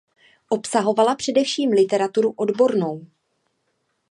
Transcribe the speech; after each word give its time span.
Obsahovala 0.49 1.15
především 1.15 1.69
literaturu 1.71 2.31
odbornou. 2.31 3.05